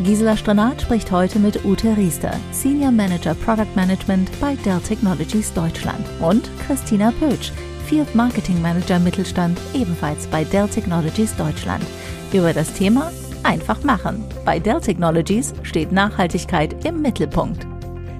[0.00, 6.04] Gisela Stranat spricht heute mit Ute Riester, Senior Manager Product Management bei Dell Technologies Deutschland
[6.20, 7.52] und Christina Pötsch,
[7.86, 11.84] Field Marketing Manager Mittelstand, ebenfalls bei Dell Technologies Deutschland,
[12.32, 13.12] über das Thema
[13.44, 14.24] Einfach machen.
[14.44, 17.66] Bei Dell Technologies steht Nachhaltigkeit im Mittelpunkt.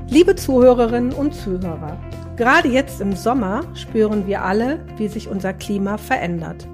[0.09, 1.99] Liebe Zuhörerinnen und Zuhörer,
[2.37, 6.69] gerade jetzt im Sommer spüren wir alle, wie sich unser Klima verändert.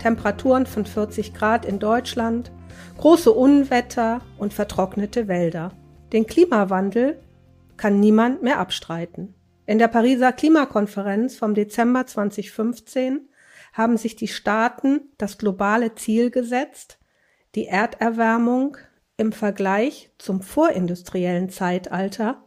[0.00, 2.52] Temperaturen von 40 Grad in Deutschland,
[3.00, 5.72] große Unwetter und vertrocknete Wälder.
[6.12, 7.18] Den Klimawandel
[7.78, 9.34] kann niemand mehr abstreiten.
[9.64, 13.30] In der Pariser Klimakonferenz vom Dezember 2015
[13.72, 16.98] haben sich die Staaten das globale Ziel gesetzt,
[17.54, 18.76] die Erderwärmung
[19.16, 22.44] im Vergleich zum vorindustriellen Zeitalter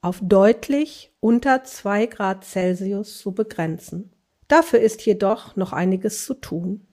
[0.00, 4.10] auf deutlich unter zwei Grad Celsius zu begrenzen.
[4.48, 6.87] Dafür ist jedoch noch einiges zu tun.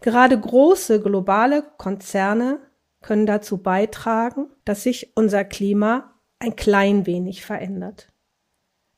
[0.00, 2.60] Gerade große globale Konzerne
[3.00, 8.12] können dazu beitragen, dass sich unser Klima ein klein wenig verändert.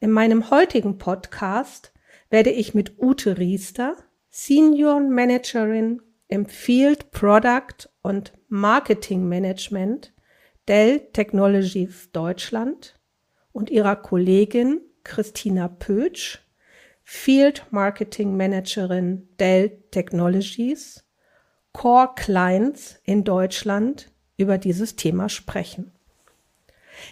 [0.01, 1.92] In meinem heutigen Podcast
[2.31, 3.97] werde ich mit Ute Riester,
[4.31, 10.14] Senior Managerin im Field Product und Marketing Management
[10.69, 13.01] Dell Technologies Deutschland
[13.53, 16.39] und ihrer Kollegin Christina Pötsch
[17.12, 21.05] Field Marketing Managerin Dell Technologies,
[21.72, 25.91] Core Clients in Deutschland über dieses Thema sprechen.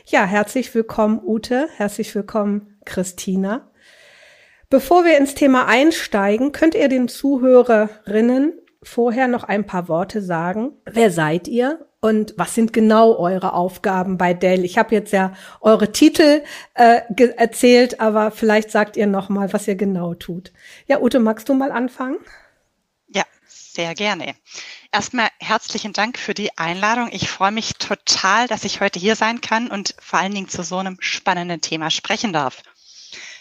[0.06, 3.72] Ja, herzlich willkommen Ute, herzlich willkommen Christina.
[4.70, 10.74] Bevor wir ins Thema einsteigen, könnt ihr den Zuhörerinnen vorher noch ein paar Worte sagen.
[10.84, 14.64] Wer seid ihr und was sind genau eure Aufgaben bei Dell?
[14.64, 16.45] Ich habe jetzt ja eure Titel
[16.75, 17.01] äh,
[17.36, 20.53] erzählt, aber vielleicht sagt ihr noch mal, was ihr genau tut.
[20.86, 22.19] Ja, Ute, magst du mal anfangen?
[23.09, 24.36] Ja, sehr gerne.
[24.92, 27.09] Erstmal herzlichen Dank für die Einladung.
[27.11, 30.63] Ich freue mich total, dass ich heute hier sein kann und vor allen Dingen zu
[30.63, 32.63] so einem spannenden Thema sprechen darf.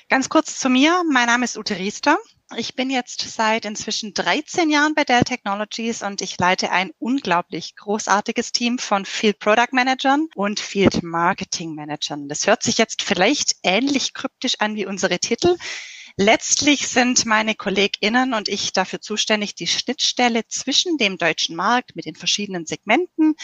[0.09, 1.03] Ganz kurz zu mir.
[1.11, 2.17] Mein Name ist Ute Riester.
[2.55, 7.75] Ich bin jetzt seit inzwischen 13 Jahren bei Dell Technologies und ich leite ein unglaublich
[7.75, 12.29] großartiges Team von Field Product Managern und Field Marketing Managern.
[12.29, 15.57] Das hört sich jetzt vielleicht ähnlich kryptisch an wie unsere Titel.
[16.15, 22.05] Letztlich sind meine KollegInnen und ich dafür zuständig, die Schnittstelle zwischen dem deutschen Markt mit
[22.05, 23.35] den verschiedenen Segmenten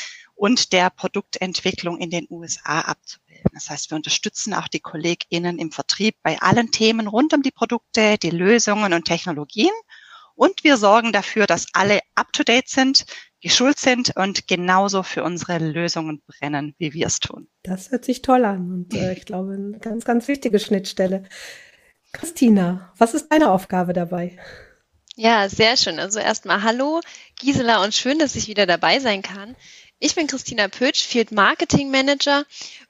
[0.43, 3.49] und der Produktentwicklung in den USA abzubilden.
[3.53, 7.51] Das heißt, wir unterstützen auch die KollegInnen im Vertrieb bei allen Themen rund um die
[7.51, 9.71] Produkte, die Lösungen und Technologien.
[10.35, 13.05] Und wir sorgen dafür, dass alle up-to-date sind,
[13.39, 17.47] geschult sind und genauso für unsere Lösungen brennen, wie wir es tun.
[17.63, 21.23] Das hört sich toll an und äh, ich glaube, eine ganz, ganz wichtige Schnittstelle.
[22.11, 24.37] Christina, was ist deine Aufgabe dabei?
[25.15, 25.99] Ja, sehr schön.
[25.99, 26.99] Also erstmal hallo,
[27.39, 29.55] Gisela, und schön, dass ich wieder dabei sein kann.
[30.03, 32.43] Ich bin Christina Pötsch, Field Marketing Manager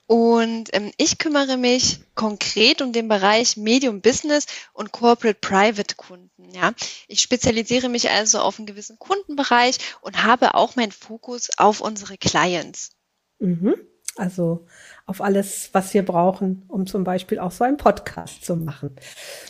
[0.07, 6.50] und ähm, ich kümmere mich konkret um den Bereich Medium Business und Corporate Private Kunden.
[6.56, 6.72] Ja,
[7.07, 12.18] ich spezialisiere mich also auf einen gewissen Kundenbereich und habe auch meinen Fokus auf unsere
[12.18, 12.94] Clients.
[13.38, 13.75] Mhm.
[14.16, 14.66] Also
[15.06, 18.95] auf alles, was wir brauchen, um zum Beispiel auch so einen Podcast zu machen.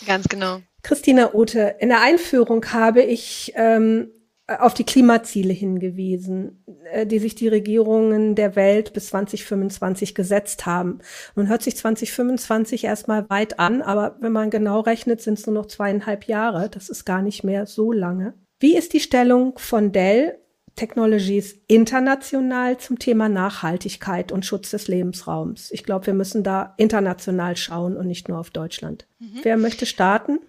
[0.05, 0.59] Ganz genau.
[0.81, 4.11] Christina Ute, in der Einführung habe ich ähm,
[4.47, 10.99] auf die Klimaziele hingewiesen, äh, die sich die Regierungen der Welt bis 2025 gesetzt haben.
[11.35, 15.53] Nun hört sich 2025 erstmal weit an, aber wenn man genau rechnet, sind es nur
[15.53, 16.69] noch zweieinhalb Jahre.
[16.69, 18.33] Das ist gar nicht mehr so lange.
[18.59, 20.37] Wie ist die Stellung von Dell
[20.75, 25.69] Technologies international zum Thema Nachhaltigkeit und Schutz des Lebensraums?
[25.71, 29.05] Ich glaube, wir müssen da international schauen und nicht nur auf Deutschland.
[29.19, 29.39] Mhm.
[29.43, 30.39] Wer möchte starten?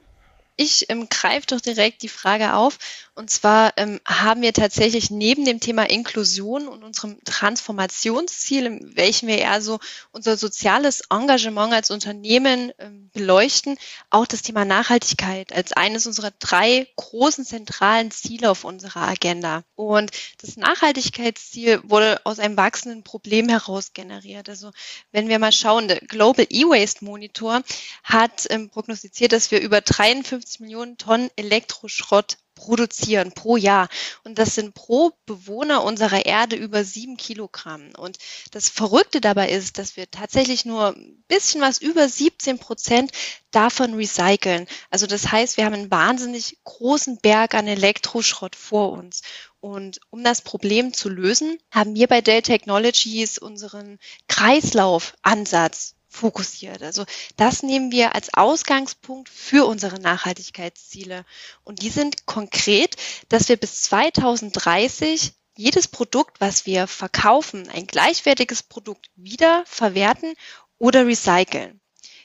[0.56, 2.78] Ich ähm, greife doch direkt die Frage auf.
[3.14, 9.28] Und zwar ähm, haben wir tatsächlich neben dem Thema Inklusion und unserem Transformationsziel, in welchem
[9.28, 9.78] wir eher so
[10.12, 13.78] unser soziales Engagement als Unternehmen ähm, beleuchten,
[14.10, 19.62] auch das Thema Nachhaltigkeit als eines unserer drei großen zentralen Ziele auf unserer Agenda.
[19.76, 20.10] Und
[20.40, 24.48] das Nachhaltigkeitsziel wurde aus einem wachsenden Problem heraus generiert.
[24.48, 24.70] Also
[25.12, 27.62] wenn wir mal schauen, der Global E-Waste Monitor
[28.02, 33.88] hat ähm, prognostiziert, dass wir über 53 50 Millionen Tonnen Elektroschrott produzieren pro Jahr.
[34.24, 37.90] Und das sind pro Bewohner unserer Erde über sieben Kilogramm.
[37.96, 38.18] Und
[38.50, 43.12] das Verrückte dabei ist, dass wir tatsächlich nur ein bisschen was über 17 Prozent
[43.50, 44.66] davon recyceln.
[44.90, 49.22] Also das heißt, wir haben einen wahnsinnig großen Berg an Elektroschrott vor uns.
[49.60, 53.98] Und um das Problem zu lösen, haben wir bei Dell Technologies unseren
[54.28, 56.82] Kreislaufansatz fokussiert.
[56.82, 57.04] Also
[57.36, 61.24] das nehmen wir als Ausgangspunkt für unsere Nachhaltigkeitsziele.
[61.64, 62.96] Und die sind konkret,
[63.28, 70.34] dass wir bis 2030 jedes Produkt, was wir verkaufen, ein gleichwertiges Produkt wieder verwerten
[70.78, 71.80] oder recyceln.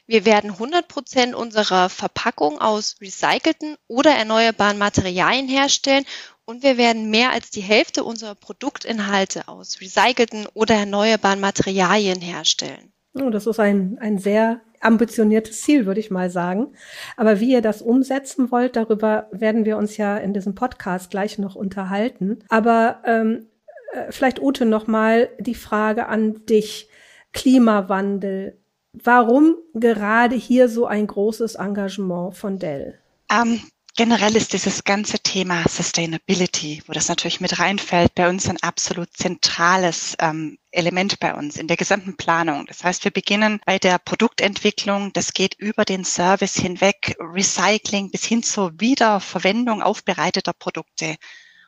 [0.08, 6.06] Wir werden 100 Prozent unserer Verpackung aus recycelten oder erneuerbaren Materialien herstellen
[6.46, 12.92] und wir werden mehr als die Hälfte unserer Produktinhalte aus recycelten oder erneuerbaren Materialien herstellen.
[13.22, 16.74] Oh, das ist ein, ein sehr ambitioniertes Ziel, würde ich mal sagen.
[17.18, 21.38] Aber wie ihr das umsetzen wollt, darüber werden wir uns ja in diesem Podcast gleich
[21.38, 22.40] noch unterhalten.
[22.50, 23.48] Aber ähm,
[23.92, 26.90] äh, vielleicht Ute noch mal die Frage an dich:
[27.34, 28.58] Klimawandel.
[28.94, 32.98] Warum gerade hier so ein großes Engagement von Dell?
[33.32, 33.62] Ähm,
[34.00, 39.10] Generell ist dieses ganze Thema Sustainability, wo das natürlich mit reinfällt, bei uns ein absolut
[39.12, 42.66] zentrales ähm, Element bei uns in der gesamten Planung.
[42.66, 48.24] Das heißt, wir beginnen bei der Produktentwicklung, das geht über den Service hinweg, Recycling bis
[48.24, 51.18] hin zur Wiederverwendung aufbereiteter Produkte.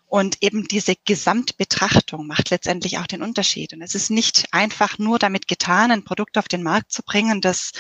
[0.06, 3.74] Und eben diese Gesamtbetrachtung macht letztendlich auch den Unterschied.
[3.74, 7.42] Und es ist nicht einfach nur damit getan, ein Produkt auf den Markt zu bringen,
[7.42, 7.74] das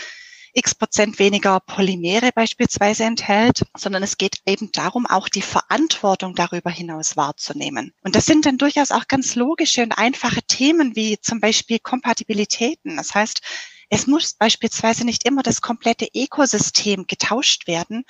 [0.53, 6.69] x Prozent weniger Polymere beispielsweise enthält, sondern es geht eben darum, auch die Verantwortung darüber
[6.69, 7.93] hinaus wahrzunehmen.
[8.03, 12.97] Und das sind dann durchaus auch ganz logische und einfache Themen wie zum Beispiel Kompatibilitäten.
[12.97, 13.41] Das heißt,
[13.89, 18.05] es muss beispielsweise nicht immer das komplette Ökosystem getauscht werden,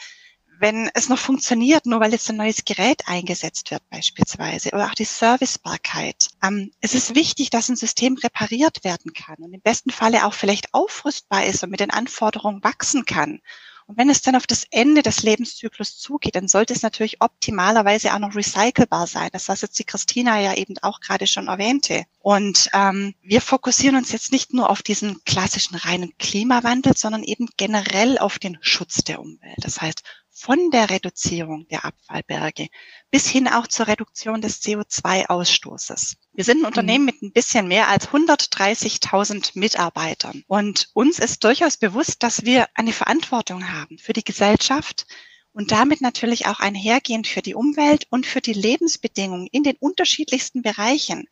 [0.62, 4.94] wenn es noch funktioniert, nur weil jetzt ein neues Gerät eingesetzt wird beispielsweise oder auch
[4.94, 6.30] die Servicebarkeit.
[6.44, 10.34] Ähm, es ist wichtig, dass ein System repariert werden kann und im besten Falle auch
[10.36, 13.42] vielleicht aufrüstbar ist und mit den Anforderungen wachsen kann.
[13.88, 18.14] Und wenn es dann auf das Ende des Lebenszyklus zugeht, dann sollte es natürlich optimalerweise
[18.14, 19.30] auch noch recycelbar sein.
[19.34, 22.06] Das, was jetzt die Christina ja eben auch gerade schon erwähnte.
[22.20, 27.50] Und ähm, wir fokussieren uns jetzt nicht nur auf diesen klassischen reinen Klimawandel, sondern eben
[27.58, 29.58] generell auf den Schutz der Umwelt.
[29.58, 32.70] Das heißt, von der Reduzierung der Abfallberge
[33.12, 36.16] bis hin auch zur Reduktion des CO2-Ausstoßes.
[36.34, 41.78] Wir sind ein Unternehmen mit ein bisschen mehr als 130.000 Mitarbeitern und uns ist durchaus
[41.78, 45.06] bewusst, dass wir eine Verantwortung haben für die Gesellschaft
[45.54, 50.62] und damit natürlich auch einhergehend für die Umwelt und für die Lebensbedingungen in den unterschiedlichsten
[50.62, 51.28] Bereichen.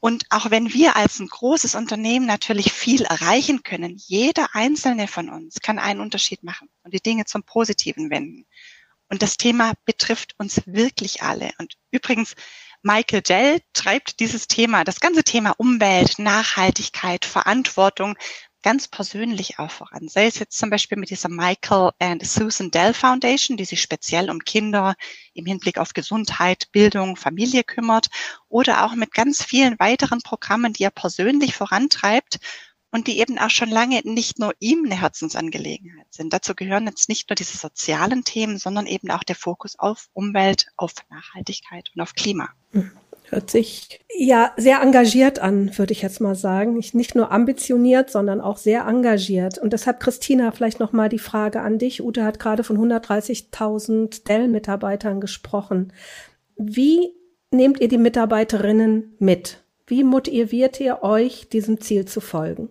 [0.00, 5.28] Und auch wenn wir als ein großes Unternehmen natürlich viel erreichen können, jeder einzelne von
[5.28, 8.46] uns kann einen Unterschied machen und die Dinge zum Positiven wenden.
[9.08, 11.50] Und das Thema betrifft uns wirklich alle.
[11.58, 12.34] Und übrigens,
[12.82, 18.16] Michael Dell treibt dieses Thema, das ganze Thema Umwelt, Nachhaltigkeit, Verantwortung
[18.62, 20.08] ganz persönlich auch voran.
[20.08, 24.30] Sei es jetzt zum Beispiel mit dieser Michael and Susan Dell Foundation, die sich speziell
[24.30, 24.94] um Kinder
[25.34, 28.08] im Hinblick auf Gesundheit, Bildung, Familie kümmert
[28.48, 32.38] oder auch mit ganz vielen weiteren Programmen, die er persönlich vorantreibt
[32.90, 36.32] und die eben auch schon lange nicht nur ihm eine Herzensangelegenheit sind.
[36.32, 40.68] Dazu gehören jetzt nicht nur diese sozialen Themen, sondern eben auch der Fokus auf Umwelt,
[40.76, 42.50] auf Nachhaltigkeit und auf Klima.
[42.72, 42.92] Mhm.
[43.30, 46.74] Hört sich ja sehr engagiert an, würde ich jetzt mal sagen.
[46.74, 49.58] Nicht, nur ambitioniert, sondern auch sehr engagiert.
[49.58, 52.02] Und deshalb, Christina, vielleicht noch mal die Frage an dich.
[52.02, 55.92] Ute hat gerade von 130.000 Dell-Mitarbeitern gesprochen.
[56.56, 57.12] Wie
[57.50, 59.62] nehmt ihr die Mitarbeiterinnen mit?
[59.86, 62.70] Wie motiviert ihr euch, diesem Ziel zu folgen?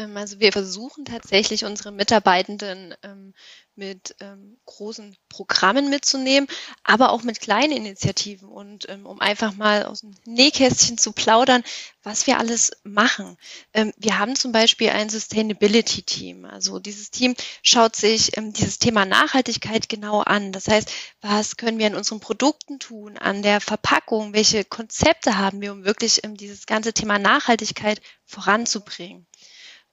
[0.00, 3.34] Ähm, also wir versuchen tatsächlich unsere Mitarbeitenden ähm,
[3.76, 6.48] mit ähm, großen Programmen mitzunehmen,
[6.84, 11.62] aber auch mit kleinen Initiativen und um einfach mal aus dem Nähkästchen zu plaudern,
[12.02, 13.38] was wir alles machen.
[13.96, 16.44] Wir haben zum Beispiel ein Sustainability Team.
[16.44, 20.52] Also dieses Team schaut sich dieses Thema Nachhaltigkeit genau an.
[20.52, 20.90] Das heißt,
[21.20, 25.84] was können wir an unseren Produkten tun, an der Verpackung, welche Konzepte haben wir, um
[25.84, 29.26] wirklich dieses ganze Thema Nachhaltigkeit voranzubringen.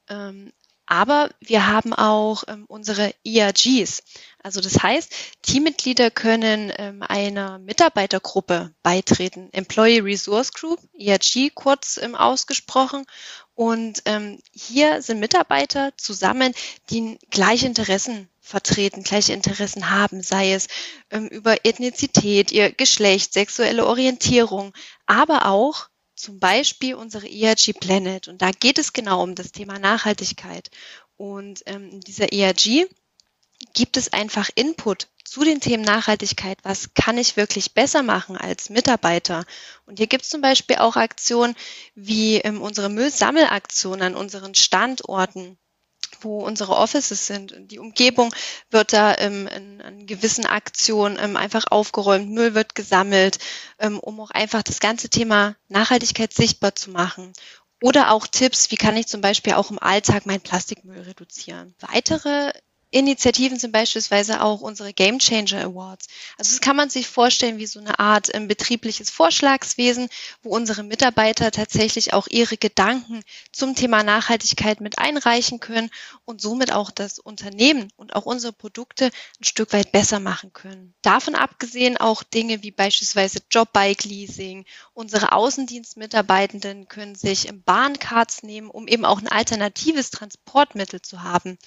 [0.09, 0.51] Ähm,
[0.89, 4.03] aber wir haben auch ähm, unsere ERGs.
[4.41, 9.49] Also das heißt, Teammitglieder können ähm, einer Mitarbeitergruppe beitreten.
[9.51, 13.05] Employee Resource Group, ERG kurz ausgesprochen.
[13.53, 14.03] Und
[14.51, 16.53] hier sind Mitarbeiter zusammen,
[16.91, 20.67] die gleiche Interessen vertreten, gleiche Interessen haben, sei es
[21.11, 24.73] ähm, über Ethnizität, ihr Geschlecht, sexuelle Orientierung,
[25.05, 28.27] aber auch zum Beispiel unsere ERG Planet.
[28.27, 30.69] Und da geht es genau um das Thema Nachhaltigkeit.
[31.15, 32.87] Und ähm, dieser ERG
[33.73, 38.69] gibt es einfach Input zu den Themen Nachhaltigkeit, was kann ich wirklich besser machen als
[38.69, 39.45] Mitarbeiter.
[39.85, 41.55] Und hier gibt es zum Beispiel auch Aktionen
[41.95, 45.57] wie ähm, unsere Müllsammelaktion an unseren Standorten
[46.21, 47.55] wo unsere Offices sind.
[47.71, 48.33] Die Umgebung
[48.69, 53.39] wird da ähm, in, in gewissen Aktionen ähm, einfach aufgeräumt, Müll wird gesammelt,
[53.79, 57.33] ähm, um auch einfach das ganze Thema Nachhaltigkeit sichtbar zu machen.
[57.81, 61.75] Oder auch Tipps, wie kann ich zum Beispiel auch im Alltag meinen Plastikmüll reduzieren.
[61.79, 62.51] Weitere
[62.89, 66.07] Initiativen sind beispielsweise auch unsere Game Changer Awards.
[66.37, 70.07] Also das kann man sich vorstellen wie so eine Art ähm, betriebliches Vorschlagswesen,
[70.41, 75.89] wo unsere Mitarbeiter tatsächlich auch ihre Gedanken zum Thema Nachhaltigkeit mit einreichen können
[76.23, 80.93] und somit auch das Unternehmen und auch unsere Produkte ein Stück weit besser machen können.
[81.01, 84.65] Davon abgesehen auch Dinge wie beispielsweise Jobbike Leasing.
[84.93, 91.57] Unsere Außendienstmitarbeitenden können sich Bahncards nehmen, um eben auch ein alternatives Transportmittel zu haben.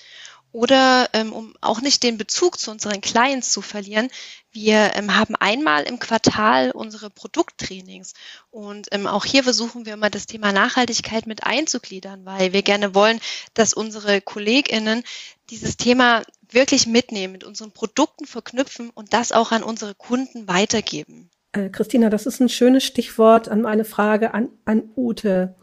[0.53, 4.11] Oder ähm, um auch nicht den Bezug zu unseren Clients zu verlieren,
[4.53, 8.15] wir ähm, haben einmal im Quartal unsere Produkttrainings
[8.51, 12.95] und ähm, auch hier versuchen wir immer das Thema Nachhaltigkeit mit einzugliedern, weil wir gerne
[12.95, 13.21] wollen,
[13.55, 15.05] dass unsere KollegInnen
[15.51, 21.31] dieses Thema wirklich mitnehmen, mit unseren Produkten verknüpfen und das auch an unsere Kunden weitergeben.
[21.53, 25.57] Äh, Christina, das ist ein schönes Stichwort an meine Frage an, an Ute.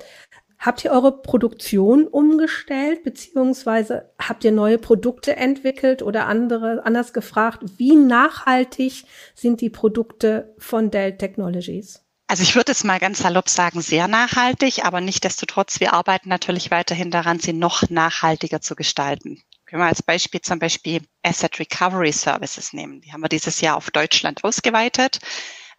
[0.60, 7.64] Habt ihr eure Produktion umgestellt, beziehungsweise habt ihr neue Produkte entwickelt oder andere, anders gefragt,
[7.78, 9.04] wie nachhaltig
[9.36, 12.04] sind die Produkte von Dell Technologies?
[12.30, 16.72] Also ich würde es mal ganz salopp sagen, sehr nachhaltig, aber nichtdestotrotz, wir arbeiten natürlich
[16.72, 19.42] weiterhin daran, sie noch nachhaltiger zu gestalten.
[19.66, 23.02] Können wir als Beispiel zum Beispiel Asset Recovery Services nehmen.
[23.02, 25.20] Die haben wir dieses Jahr auf Deutschland ausgeweitet.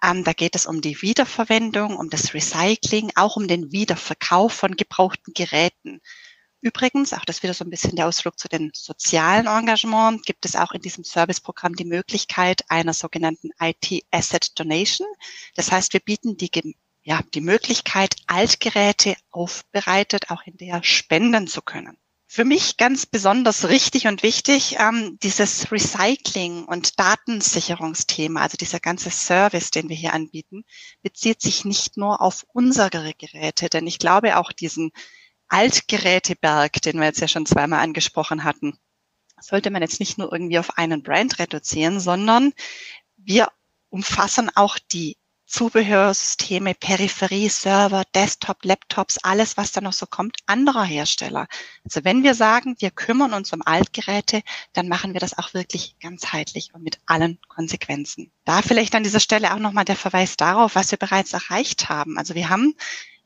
[0.03, 4.77] Ähm, da geht es um die Wiederverwendung, um das Recycling, auch um den Wiederverkauf von
[4.77, 6.01] gebrauchten Geräten.
[6.61, 10.57] Übrigens, auch das wieder so ein bisschen der Ausflug zu den sozialen Engagement, gibt es
[10.57, 15.07] auch in diesem Serviceprogramm die Möglichkeit einer sogenannten IT Asset Donation.
[15.55, 16.51] Das heißt, wir bieten die,
[17.03, 21.97] ja, die Möglichkeit, Altgeräte aufbereitet auch in der spenden zu können.
[22.31, 29.11] Für mich ganz besonders richtig und wichtig ähm, dieses Recycling und Datensicherungsthema, also dieser ganze
[29.11, 30.65] Service, den wir hier anbieten,
[31.01, 34.91] bezieht sich nicht nur auf unsere Geräte, denn ich glaube auch diesen
[35.49, 38.79] Altgeräteberg, den wir jetzt ja schon zweimal angesprochen hatten,
[39.41, 42.53] sollte man jetzt nicht nur irgendwie auf einen Brand reduzieren, sondern
[43.17, 43.49] wir
[43.89, 45.17] umfassen auch die
[45.49, 51.49] Zubehörsysteme, Peripherie, Server, Desktop, Laptops, alles, was da noch so kommt, anderer Hersteller.
[51.85, 54.43] Also wenn wir sagen, wir kümmern uns um Altgeräte,
[54.75, 58.31] dann machen wir das auch wirklich ganzheitlich und mit allen Konsequenzen.
[58.45, 62.19] Da vielleicht an dieser Stelle auch nochmal der Verweis darauf, was wir bereits erreicht haben.
[62.19, 62.75] Also wir haben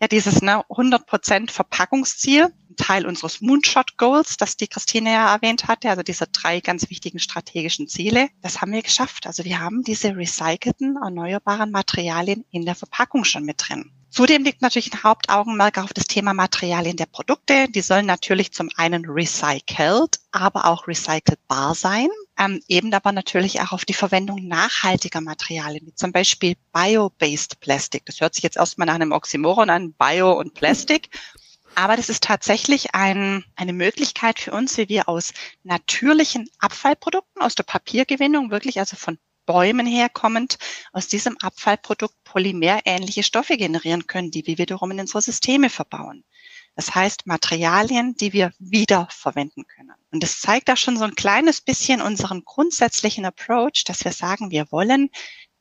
[0.02, 5.90] ja dieses ne, 100% Verpackungsziel Teil unseres Moonshot Goals, das die Christine ja erwähnt hatte,
[5.90, 8.28] also diese drei ganz wichtigen strategischen Ziele.
[8.40, 9.26] Das haben wir geschafft.
[9.26, 13.92] Also wir haben diese recycelten, erneuerbaren Materialien in der Verpackung schon mit drin.
[14.12, 17.66] Zudem liegt natürlich ein Hauptaugenmerk auf das Thema Materialien der Produkte.
[17.70, 22.08] Die sollen natürlich zum einen recycelt, aber auch recycelbar sein.
[22.38, 28.04] Ähm, eben aber natürlich auch auf die Verwendung nachhaltiger Materialien, wie zum Beispiel Bio-Based Plastic.
[28.04, 31.08] Das hört sich jetzt erstmal nach einem Oxymoron an, Bio und Plastic.
[31.74, 37.54] Aber das ist tatsächlich ein, eine Möglichkeit für uns, wie wir aus natürlichen Abfallprodukten, aus
[37.54, 40.58] der Papiergewinnung, wirklich also von Bäumen herkommend,
[40.92, 46.24] aus diesem Abfallprodukt polymerähnliche Stoffe generieren können, die wir wiederum in unsere Systeme verbauen.
[46.74, 49.92] Das heißt Materialien, die wir wiederverwenden können.
[50.10, 54.50] Und das zeigt auch schon so ein kleines bisschen unseren grundsätzlichen Approach, dass wir sagen,
[54.50, 55.10] wir wollen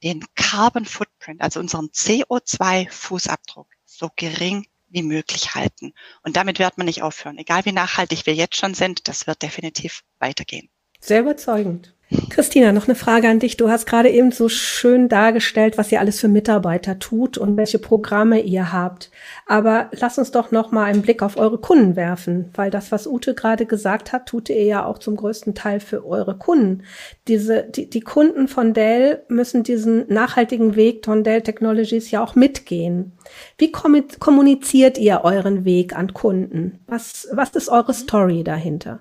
[0.03, 5.93] den Carbon Footprint, also unseren CO2-Fußabdruck, so gering wie möglich halten.
[6.23, 7.37] Und damit wird man nicht aufhören.
[7.37, 10.69] Egal wie nachhaltig wir jetzt schon sind, das wird definitiv weitergehen.
[11.01, 11.93] Sehr überzeugend.
[12.29, 13.55] Christina, noch eine Frage an dich.
[13.55, 17.79] Du hast gerade eben so schön dargestellt, was ihr alles für Mitarbeiter tut und welche
[17.79, 19.11] Programme ihr habt.
[19.47, 23.07] Aber lass uns doch noch mal einen Blick auf eure Kunden werfen, weil das, was
[23.07, 26.83] Ute gerade gesagt hat, tut ihr ja auch zum größten Teil für eure Kunden.
[27.29, 32.35] Diese, die, die Kunden von Dell müssen diesen nachhaltigen Weg von Dell Technologies ja auch
[32.35, 33.13] mitgehen.
[33.57, 36.79] Wie kommuniziert ihr euren Weg an Kunden?
[36.87, 38.99] Was, was ist eure Story dahinter?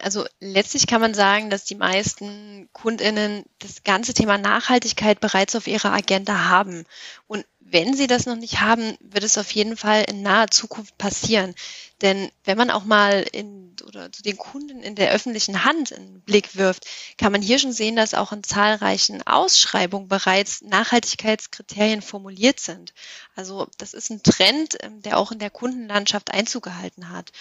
[0.00, 5.66] Also letztlich kann man sagen, dass die meisten Kundinnen das ganze Thema Nachhaltigkeit bereits auf
[5.66, 6.84] ihrer Agenda haben.
[7.26, 10.96] Und wenn sie das noch nicht haben, wird es auf jeden Fall in naher Zukunft
[10.96, 11.54] passieren.
[12.00, 16.20] Denn wenn man auch mal in oder zu den Kunden in der öffentlichen Hand einen
[16.20, 22.60] Blick wirft, kann man hier schon sehen, dass auch in zahlreichen Ausschreibungen bereits Nachhaltigkeitskriterien formuliert
[22.60, 22.94] sind.
[23.34, 27.32] Also das ist ein Trend, ähm, der auch in der Kundenlandschaft Einzug gehalten hat.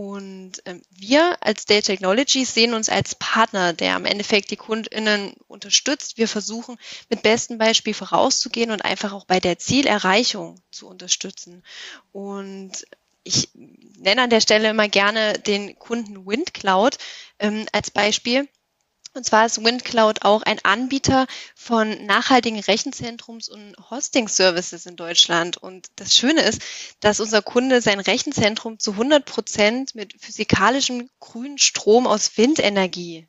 [0.00, 5.34] Und ähm, wir als Data Technologies sehen uns als Partner, der am Endeffekt die KundInnen
[5.46, 6.16] unterstützt.
[6.16, 6.78] Wir versuchen
[7.10, 11.62] mit bestem Beispiel vorauszugehen und einfach auch bei der Zielerreichung zu unterstützen.
[12.12, 12.86] Und
[13.24, 16.96] ich nenne an der Stelle immer gerne den Kunden WindCloud
[17.38, 18.48] ähm, als Beispiel.
[19.12, 21.26] Und zwar ist WindCloud auch ein Anbieter
[21.56, 25.56] von nachhaltigen Rechenzentrums und Hosting-Services in Deutschland.
[25.56, 26.62] Und das Schöne ist,
[27.00, 33.26] dass unser Kunde sein Rechenzentrum zu 100 Prozent mit physikalischem grünen Strom aus Windenergie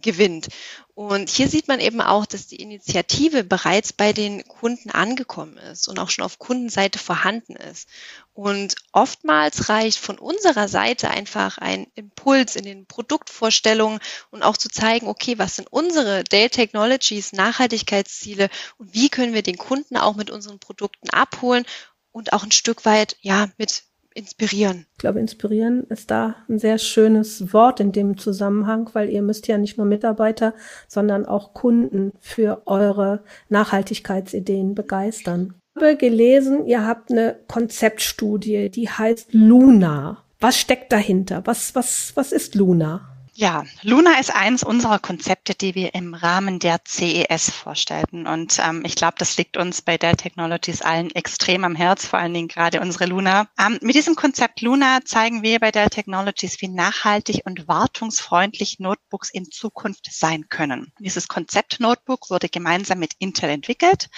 [0.00, 0.48] gewinnt.
[0.94, 5.88] Und hier sieht man eben auch, dass die Initiative bereits bei den Kunden angekommen ist
[5.88, 7.88] und auch schon auf Kundenseite vorhanden ist.
[8.34, 14.68] Und oftmals reicht von unserer Seite einfach ein Impuls in den Produktvorstellungen und auch zu
[14.68, 20.16] zeigen, okay, was sind unsere Dale Technologies Nachhaltigkeitsziele und wie können wir den Kunden auch
[20.16, 21.64] mit unseren Produkten abholen
[22.12, 24.86] und auch ein Stück weit, ja, mit inspirieren.
[24.92, 29.46] Ich glaube, inspirieren ist da ein sehr schönes Wort in dem Zusammenhang, weil ihr müsst
[29.46, 30.54] ja nicht nur Mitarbeiter,
[30.88, 35.54] sondern auch Kunden für eure Nachhaltigkeitsideen begeistern.
[35.76, 40.24] Ich habe gelesen, ihr habt eine Konzeptstudie, die heißt Luna.
[40.40, 41.42] Was steckt dahinter?
[41.44, 43.09] Was, was, was ist Luna?
[43.40, 48.26] Ja, Luna ist eins unserer Konzepte, die wir im Rahmen der CES vorstellten.
[48.26, 52.18] Und ähm, ich glaube, das liegt uns bei Dell Technologies allen extrem am Herz, vor
[52.18, 53.48] allen Dingen gerade unsere Luna.
[53.58, 59.30] Ähm, mit diesem Konzept Luna zeigen wir bei Dell Technologies, wie nachhaltig und wartungsfreundlich Notebooks
[59.30, 60.92] in Zukunft sein können.
[60.98, 64.10] Dieses Konzept Notebook wurde gemeinsam mit Intel entwickelt.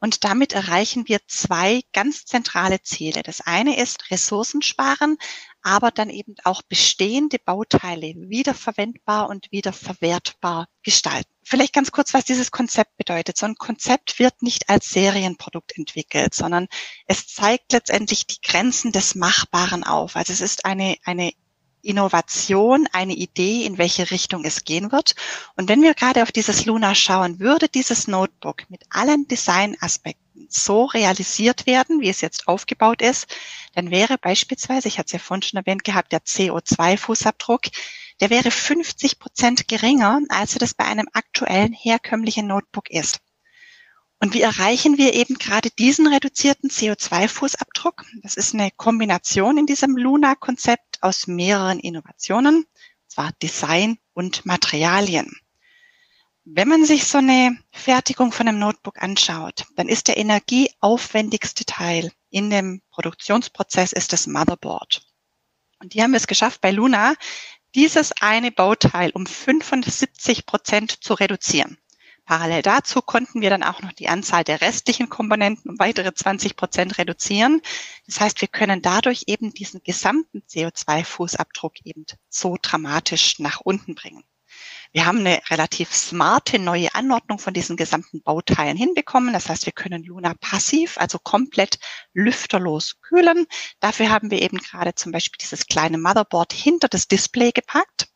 [0.00, 3.22] Und damit erreichen wir zwei ganz zentrale Ziele.
[3.22, 5.18] Das eine ist Ressourcen sparen,
[5.62, 11.30] aber dann eben auch bestehende Bauteile wiederverwendbar und wiederverwertbar gestalten.
[11.42, 13.36] Vielleicht ganz kurz, was dieses Konzept bedeutet.
[13.36, 16.68] So ein Konzept wird nicht als Serienprodukt entwickelt, sondern
[17.06, 20.16] es zeigt letztendlich die Grenzen des Machbaren auf.
[20.16, 21.32] Also es ist eine, eine
[21.82, 25.14] Innovation, eine Idee, in welche Richtung es gehen wird.
[25.56, 30.84] Und wenn wir gerade auf dieses Luna schauen, würde dieses Notebook mit allen Designaspekten so
[30.86, 33.26] realisiert werden, wie es jetzt aufgebaut ist,
[33.74, 37.70] dann wäre beispielsweise, ich hatte es ja vorhin schon erwähnt gehabt, der CO2-Fußabdruck,
[38.20, 43.20] der wäre 50 Prozent geringer, als das bei einem aktuellen herkömmlichen Notebook ist.
[44.22, 48.04] Und wie erreichen wir eben gerade diesen reduzierten CO2-Fußabdruck?
[48.22, 52.66] Das ist eine Kombination in diesem Luna-Konzept aus mehreren Innovationen,
[53.08, 55.34] zwar Design und Materialien.
[56.44, 62.12] Wenn man sich so eine Fertigung von einem Notebook anschaut, dann ist der energieaufwendigste Teil
[62.28, 65.02] in dem Produktionsprozess ist das Motherboard.
[65.80, 67.14] Und die haben es geschafft bei Luna,
[67.74, 71.78] dieses eine Bauteil um 75 Prozent zu reduzieren.
[72.30, 76.54] Parallel dazu konnten wir dann auch noch die Anzahl der restlichen Komponenten um weitere 20
[76.54, 77.60] Prozent reduzieren.
[78.06, 84.22] Das heißt, wir können dadurch eben diesen gesamten CO2-Fußabdruck eben so dramatisch nach unten bringen.
[84.92, 89.32] Wir haben eine relativ smarte neue Anordnung von diesen gesamten Bauteilen hinbekommen.
[89.32, 91.80] Das heißt, wir können Luna passiv, also komplett
[92.12, 93.48] lüfterlos kühlen.
[93.80, 98.06] Dafür haben wir eben gerade zum Beispiel dieses kleine Motherboard hinter das Display gepackt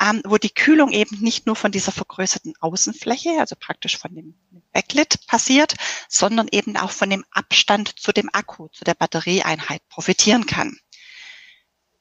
[0.00, 4.34] ähm, wo die Kühlung eben nicht nur von dieser vergrößerten Außenfläche, also praktisch von dem
[4.72, 5.74] Backlit passiert,
[6.08, 10.78] sondern eben auch von dem Abstand zu dem Akku, zu der Batterieeinheit profitieren kann.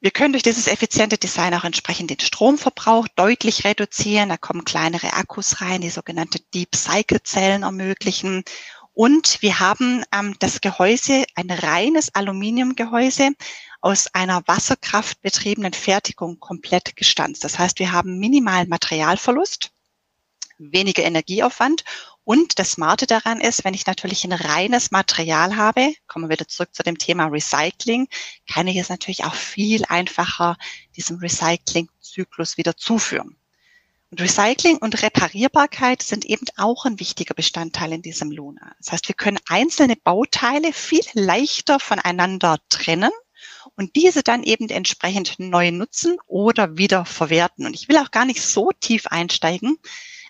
[0.02, 4.30] Wir können durch dieses effiziente Design auch entsprechend den Stromverbrauch deutlich reduzieren.
[4.30, 8.44] Da kommen kleinere Akkus rein, die sogenannte Deep Cycle Zellen ermöglichen.
[8.96, 13.32] Und wir haben ähm, das Gehäuse, ein reines Aluminiumgehäuse,
[13.82, 17.44] aus einer wasserkraftbetriebenen Fertigung komplett gestanzt.
[17.44, 19.72] Das heißt, wir haben minimalen Materialverlust,
[20.58, 21.84] weniger Energieaufwand
[22.24, 26.48] und das Smarte daran ist, wenn ich natürlich ein reines Material habe, kommen wir wieder
[26.48, 28.08] zurück zu dem Thema Recycling,
[28.52, 30.58] kann ich es natürlich auch viel einfacher
[30.96, 33.38] diesem Recyclingzyklus wieder zuführen.
[34.12, 38.74] Und Recycling und Reparierbarkeit sind eben auch ein wichtiger Bestandteil in diesem Luna.
[38.78, 43.12] Das heißt, wir können einzelne Bauteile viel leichter voneinander trennen
[43.76, 47.66] und diese dann eben entsprechend neu nutzen oder wieder verwerten.
[47.66, 49.78] Und ich will auch gar nicht so tief einsteigen,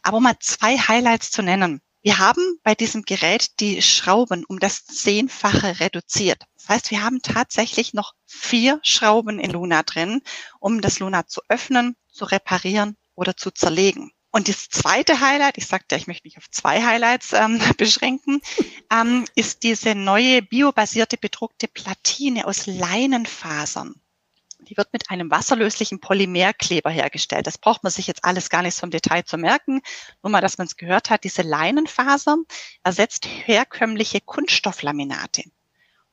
[0.03, 1.81] aber mal zwei Highlights zu nennen.
[2.01, 6.43] Wir haben bei diesem Gerät die Schrauben um das Zehnfache reduziert.
[6.55, 10.21] Das heißt, wir haben tatsächlich noch vier Schrauben in Luna drin,
[10.59, 14.11] um das Luna zu öffnen, zu reparieren oder zu zerlegen.
[14.31, 18.41] Und das zweite Highlight, ich sagte, ich möchte mich auf zwei Highlights ähm, beschränken,
[18.91, 23.95] ähm, ist diese neue biobasierte bedruckte Platine aus Leinenfasern.
[24.59, 27.47] Die wird mit einem wasserlöslichen Polymerkleber hergestellt.
[27.47, 29.81] Das braucht man sich jetzt alles gar nicht so im Detail zu merken.
[30.21, 32.35] Nur mal, dass man es gehört hat, diese Leinenfaser
[32.83, 35.43] ersetzt herkömmliche Kunststofflaminate.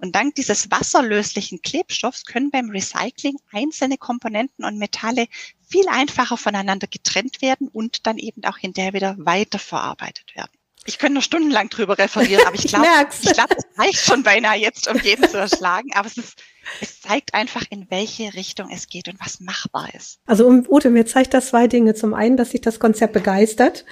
[0.03, 5.29] Und dank dieses wasserlöslichen Klebstoffs können beim Recycling einzelne Komponenten und Metalle
[5.65, 10.51] viel einfacher voneinander getrennt werden und dann eben auch hinterher wieder weiterverarbeitet werden.
[10.85, 12.87] Ich könnte noch stundenlang drüber referieren, aber ich glaube,
[13.23, 15.91] ich glaube, es reicht schon beinahe jetzt, um jeden zu erschlagen.
[15.95, 16.43] Aber es ist,
[16.81, 20.19] es zeigt einfach, in welche Richtung es geht und was machbar ist.
[20.27, 21.95] Also Ute, mir zeigt das zwei Dinge.
[21.95, 23.85] Zum einen, dass sich das Konzept begeistert.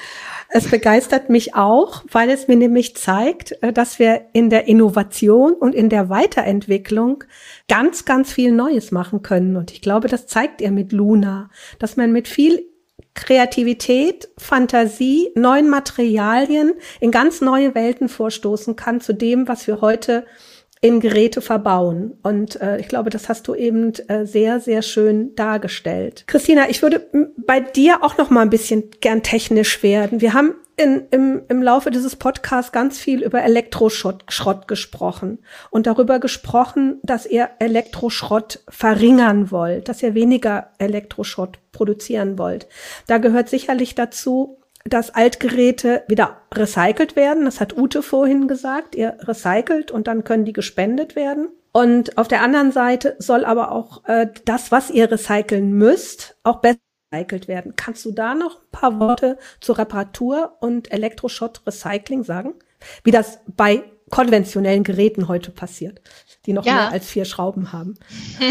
[0.49, 5.53] Es begeistert mich auch, weil es mir nämlich zeigt, äh, dass wir in der Innovation
[5.53, 7.23] und in der Weiterentwicklung
[7.69, 9.57] ganz, ganz viel Neues machen können.
[9.57, 12.70] Und ich glaube, das zeigt ihr mit Luna, dass man mit viel
[13.15, 20.25] Kreativität, Fantasie, neuen Materialien in ganz neue Welten vorstoßen kann zu dem, was wir heute
[20.81, 22.19] in Geräte verbauen.
[22.23, 26.25] Und äh, ich glaube, das hast du eben äh, sehr, sehr schön dargestellt.
[26.27, 30.23] Christina, ich würde bei dir auch noch mal ein bisschen gern technisch werden.
[30.23, 35.39] Wir haben in, im, im Laufe dieses Podcasts ganz viel über Elektroschrott Schrott gesprochen
[35.69, 42.67] und darüber gesprochen, dass ihr Elektroschrott verringern wollt, dass ihr weniger Elektroschrott produzieren wollt.
[43.07, 47.45] Da gehört sicherlich dazu, dass Altgeräte wieder recycelt werden.
[47.45, 48.95] Das hat Ute vorhin gesagt.
[48.95, 51.49] Ihr recycelt und dann können die gespendet werden.
[51.73, 56.61] Und auf der anderen Seite soll aber auch äh, das, was ihr recyceln müsst, auch
[56.61, 56.79] besser
[57.13, 57.75] recycelt werden.
[57.77, 62.55] Kannst du da noch ein paar Worte zur Reparatur und Elektroschrott Recycling sagen?
[63.05, 66.01] Wie das bei konventionellen Geräten heute passiert,
[66.45, 66.75] die noch ja.
[66.75, 67.95] mehr als vier Schrauben haben.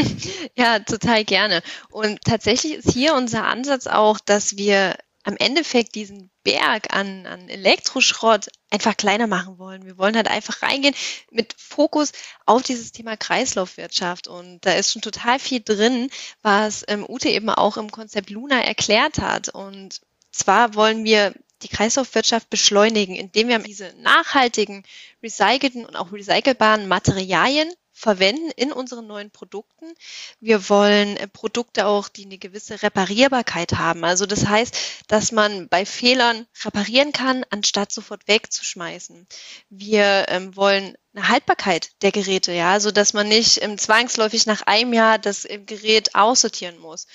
[0.55, 1.61] Ja, total gerne.
[1.89, 4.95] Und tatsächlich ist hier unser Ansatz auch, dass wir
[5.29, 9.85] am Endeffekt diesen Berg an, an Elektroschrott einfach kleiner machen wollen.
[9.85, 10.95] Wir wollen halt einfach reingehen
[11.29, 12.13] mit Fokus
[12.47, 14.27] auf dieses Thema Kreislaufwirtschaft.
[14.27, 16.09] Und da ist schon total viel drin,
[16.41, 19.49] was ähm, Ute eben auch im Konzept Luna erklärt hat.
[19.49, 24.83] Und zwar wollen wir die Kreislaufwirtschaft beschleunigen, indem wir diese nachhaltigen,
[25.21, 29.93] recycelten und auch recycelbaren Materialien verwenden in unseren neuen Produkten.
[30.39, 34.05] Wir wollen äh, Produkte auch, die eine gewisse Reparierbarkeit haben.
[34.05, 39.27] Also das heißt, dass man bei Fehlern reparieren kann, anstatt sofort wegzuschmeißen.
[39.69, 44.61] Wir ähm, wollen eine Haltbarkeit der Geräte, ja, so dass man nicht ähm, zwangsläufig nach
[44.61, 47.05] einem Jahr das äh, Gerät aussortieren muss.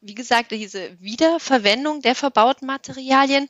[0.00, 3.48] Wie gesagt, diese Wiederverwendung der verbauten Materialien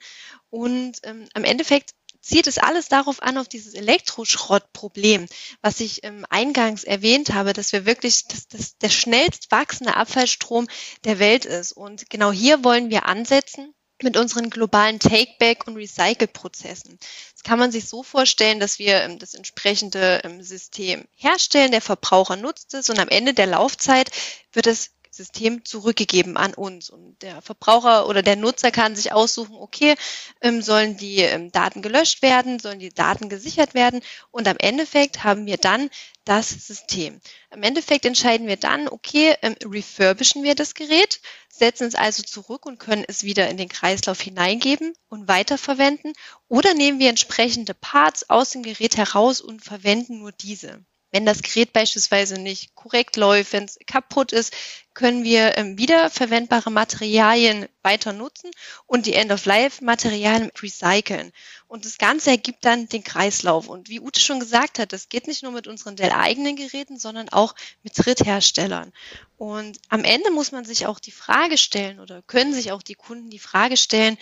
[0.50, 1.94] und ähm, am Endeffekt
[2.26, 5.26] zieht es alles darauf an, auf dieses Elektroschrottproblem,
[5.62, 10.66] was ich ähm, eingangs erwähnt habe, dass wir wirklich dass das der schnellst wachsende Abfallstrom
[11.04, 11.72] der Welt ist.
[11.72, 16.98] Und genau hier wollen wir ansetzen mit unseren globalen Take-Back- und Recycle-Prozessen.
[17.32, 21.80] Das kann man sich so vorstellen, dass wir ähm, das entsprechende ähm, System herstellen, der
[21.80, 24.10] Verbraucher nutzt es und am Ende der Laufzeit
[24.52, 26.90] wird es System zurückgegeben an uns.
[26.90, 29.94] Und der Verbraucher oder der Nutzer kann sich aussuchen, okay,
[30.40, 34.00] ähm, sollen die ähm, Daten gelöscht werden, sollen die Daten gesichert werden.
[34.30, 35.90] Und am Endeffekt haben wir dann
[36.24, 37.20] das System.
[37.50, 42.66] Im Endeffekt entscheiden wir dann, okay, ähm, refurbischen wir das Gerät, setzen es also zurück
[42.66, 46.12] und können es wieder in den Kreislauf hineingeben und weiterverwenden
[46.48, 50.84] oder nehmen wir entsprechende Parts aus dem Gerät heraus und verwenden nur diese.
[51.12, 54.54] Wenn das Gerät beispielsweise nicht korrekt läuft, wenn es kaputt ist,
[54.96, 58.50] können wir ähm, wiederverwendbare Materialien weiter nutzen
[58.86, 61.32] und die End-of-Life-Materialien recyceln.
[61.68, 63.68] Und das Ganze ergibt dann den Kreislauf.
[63.68, 67.28] Und wie Ute schon gesagt hat, das geht nicht nur mit unseren Dell-eigenen Geräten, sondern
[67.28, 68.92] auch mit Drittherstellern.
[69.36, 72.94] Und am Ende muss man sich auch die Frage stellen oder können sich auch die
[72.94, 74.16] Kunden die Frage stellen,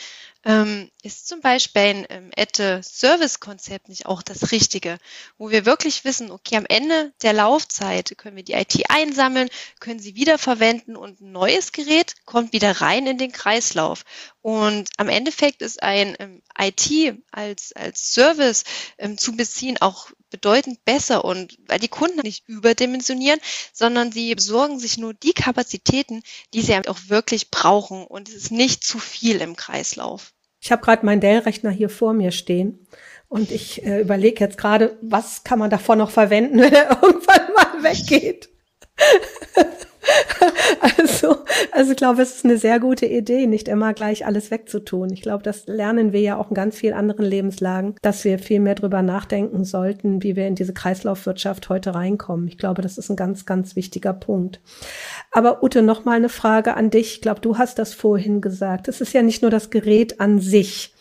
[0.45, 4.99] ähm, ist zum Beispiel ein ähm, Ette-Service-Konzept nicht auch das Richtige,
[5.39, 10.01] wo wir wirklich wissen, okay, am Ende der Laufzeit können wir die IT einsammeln, können
[10.01, 10.64] sie wiederverwenden
[10.97, 14.05] und ein neues Gerät kommt wieder rein in den Kreislauf.
[14.41, 18.65] Und am Endeffekt ist ein ähm, IT als, als Service
[18.99, 23.41] ähm, zu beziehen auch bedeutend besser und weil die Kunden nicht überdimensionieren,
[23.73, 26.23] sondern sie besorgen sich nur die Kapazitäten,
[26.53, 30.33] die sie auch wirklich brauchen und es ist nicht zu viel im Kreislauf.
[30.61, 32.87] Ich habe gerade meinen Dell-Rechner hier vor mir stehen
[33.29, 37.53] und ich äh, überlege jetzt gerade, was kann man davon noch verwenden, wenn er irgendwann
[37.55, 38.49] mal weggeht.
[40.99, 41.37] also,
[41.73, 45.11] also ich glaube, es ist eine sehr gute Idee, nicht immer gleich alles wegzutun.
[45.13, 48.61] Ich glaube, das lernen wir ja auch in ganz vielen anderen Lebenslagen, dass wir viel
[48.61, 52.49] mehr drüber nachdenken sollten, wie wir in diese Kreislaufwirtschaft heute reinkommen.
[52.49, 54.61] Ich glaube, das ist ein ganz, ganz wichtiger Punkt.
[55.31, 57.15] Aber Ute, noch mal eine Frage an dich.
[57.15, 58.89] Ich glaube, du hast das vorhin gesagt.
[58.89, 60.95] Es ist ja nicht nur das Gerät an sich,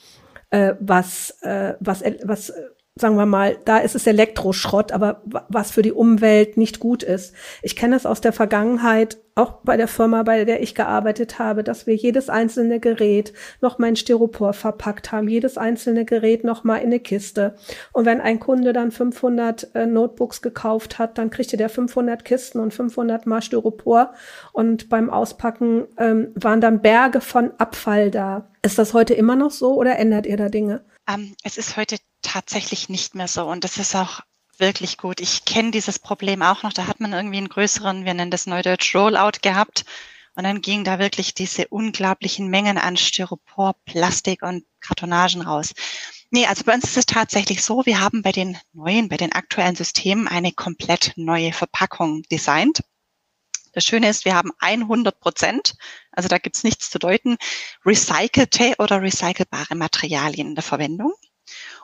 [0.50, 2.54] äh, was, äh, was, was
[2.96, 7.34] sagen wir mal, da ist es Elektroschrott, aber was für die Umwelt nicht gut ist.
[7.64, 11.64] Ich kenne es aus der Vergangenheit, auch bei der Firma, bei der ich gearbeitet habe,
[11.64, 16.64] dass wir jedes einzelne Gerät noch mal in Styropor verpackt haben, jedes einzelne Gerät noch
[16.64, 17.56] mal in eine Kiste.
[17.94, 22.60] Und wenn ein Kunde dann 500 äh, Notebooks gekauft hat, dann kriegte der 500 Kisten
[22.60, 24.14] und 500 mal Styropor.
[24.52, 28.52] Und beim Auspacken ähm, waren dann Berge von Abfall da.
[28.62, 30.86] Ist das heute immer noch so oder ändert ihr da Dinge?
[31.10, 34.22] Ähm, es ist heute tatsächlich nicht mehr so und das ist auch
[34.58, 35.20] wirklich gut.
[35.20, 36.74] Ich kenne dieses Problem auch noch.
[36.74, 39.86] Da hat man irgendwie einen größeren, wir nennen das Neudeutsch Rollout gehabt.
[40.36, 45.74] Und dann gingen da wirklich diese unglaublichen Mengen an Styropor, Plastik und Kartonagen raus.
[46.32, 49.32] Nee, also bei uns ist es tatsächlich so, wir haben bei den neuen, bei den
[49.32, 52.84] aktuellen Systemen eine komplett neue Verpackung designt.
[53.74, 55.76] Das Schöne ist, wir haben 100 Prozent,
[56.12, 57.38] also da gibt's nichts zu deuten,
[57.86, 61.14] recycelte oder recycelbare Materialien in der Verwendung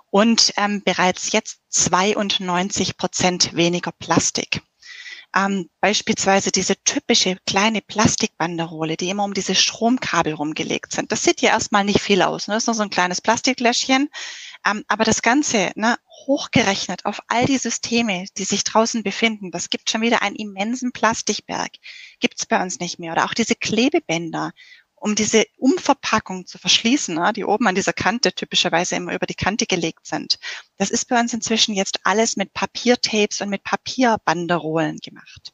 [0.10, 4.62] und ähm, bereits jetzt 92 Prozent weniger Plastik.
[5.36, 11.12] Ähm, beispielsweise diese typische kleine Plastikbanderole, die immer um diese Stromkabel rumgelegt sind.
[11.12, 12.48] Das sieht ja erstmal nicht viel aus.
[12.48, 12.56] Ne?
[12.56, 14.10] Das ist nur so ein kleines Plastikläschchen.
[14.66, 19.70] Ähm, aber das Ganze ne, hochgerechnet auf all die Systeme, die sich draußen befinden, das
[19.70, 21.72] gibt schon wieder einen immensen Plastikberg.
[22.20, 23.12] Gibt's bei uns nicht mehr.
[23.12, 24.52] Oder auch diese Klebebänder
[25.00, 29.36] um diese Umverpackung zu verschließen, ne, die oben an dieser Kante typischerweise immer über die
[29.36, 30.40] Kante gelegt sind.
[30.78, 35.54] Das ist bei uns inzwischen jetzt alles mit Papiertapes und mit Papierbanderolen gemacht.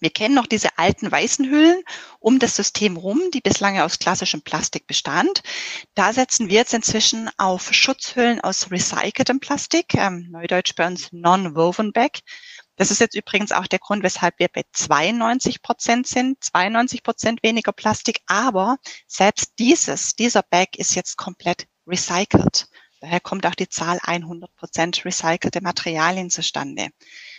[0.00, 1.82] Wir kennen noch diese alten weißen Hüllen
[2.20, 5.42] um das System rum, die bislang aus klassischem Plastik bestand.
[5.94, 11.92] Da setzen wir jetzt inzwischen auf Schutzhüllen aus recyceltem Plastik, ähm, neudeutsch bei uns Non-Woven
[11.92, 12.20] Bag.
[12.80, 17.42] Das ist jetzt übrigens auch der Grund, weshalb wir bei 92 Prozent sind, 92 Prozent
[17.42, 18.22] weniger Plastik.
[18.24, 22.68] Aber selbst dieses, dieser Bag ist jetzt komplett recycelt.
[23.00, 26.88] Daher kommt auch die Zahl 100 Prozent recycelte Materialien zustande.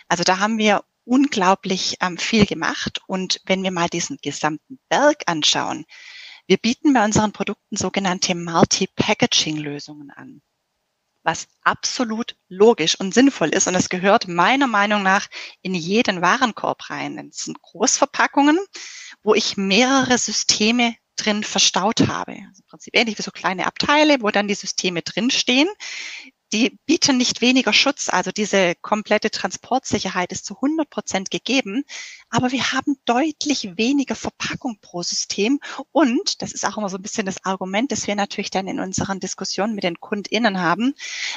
[0.08, 3.02] Also da haben wir unglaublich ähm, viel gemacht.
[3.08, 5.86] Und wenn wir mal diesen gesamten Berg anschauen,
[6.46, 10.44] wir bieten bei unseren Produkten sogenannte Multi-Packaging-Lösungen an
[11.24, 13.68] was absolut logisch und sinnvoll ist.
[13.68, 15.28] Und es gehört meiner Meinung nach
[15.62, 17.30] in jeden Warenkorb rein.
[17.30, 18.60] Das sind Großverpackungen,
[19.24, 22.32] wo ich mehrere Systeme drin verstaut habe.
[22.32, 25.70] Also im Prinzip ähnlich wie so kleine Abteile, wo dann die Systeme drinstehen,
[26.54, 28.10] die bieten nicht weniger Schutz.
[28.10, 31.84] Also diese komplette Transportsicherheit ist zu 100 Prozent gegeben.
[32.30, 35.60] Aber wir haben deutlich weniger Verpackung pro System.
[35.92, 38.80] Und das ist auch immer so ein bisschen das Argument, das wir natürlich dann in
[38.80, 40.94] unseren Diskussionen mit den KundInnen haben,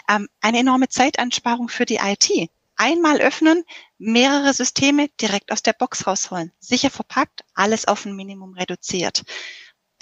[0.08, 2.50] ähm, eine enorme Zeitansparung für die IT.
[2.76, 3.62] Einmal öffnen,
[3.98, 6.50] mehrere Systeme direkt aus der Box rausholen.
[6.58, 9.22] Sicher verpackt, alles auf ein Minimum reduziert.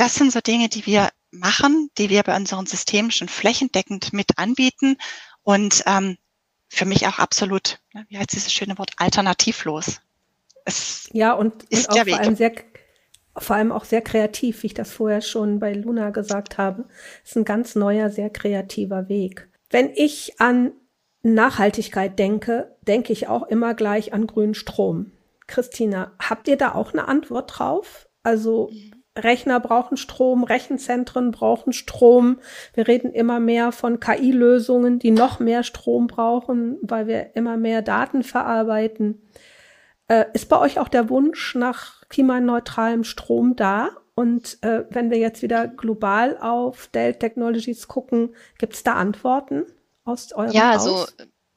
[0.02, 4.36] Das sind so Dinge, die wir machen, die wir bei unseren Systemen schon flächendeckend mit
[4.36, 4.96] anbieten
[5.44, 6.18] und ähm,
[6.68, 10.00] für mich auch absolut, ne, wie heißt dieses schöne Wort, alternativlos.
[10.64, 12.52] Es ja, und, ist und auch vor allem sehr
[13.36, 16.88] vor allem auch sehr kreativ, wie ich das vorher schon bei Luna gesagt habe.
[17.22, 19.48] Es ist ein ganz neuer, sehr kreativer Weg.
[19.70, 20.72] Wenn ich an
[21.22, 25.12] Nachhaltigkeit denke, denke ich auch immer gleich an grünen Strom.
[25.46, 28.08] Christina, habt ihr da auch eine Antwort drauf?
[28.24, 28.91] Also mhm.
[29.18, 32.38] Rechner brauchen Strom, Rechenzentren brauchen Strom.
[32.74, 37.82] Wir reden immer mehr von KI-Lösungen, die noch mehr Strom brauchen, weil wir immer mehr
[37.82, 39.20] Daten verarbeiten.
[40.08, 43.90] Äh, ist bei euch auch der Wunsch nach klimaneutralem Strom da?
[44.14, 49.64] Und äh, wenn wir jetzt wieder global auf Dell Technologies gucken, gibt es da Antworten
[50.04, 50.86] aus eurem Ja, Haus?
[50.86, 51.06] also